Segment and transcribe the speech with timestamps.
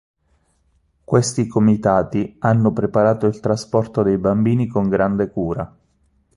[1.03, 5.77] Questi comitati hanno preparato il trasporto dei bambini con grande cura.